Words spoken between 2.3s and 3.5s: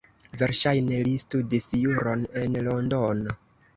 en Londono.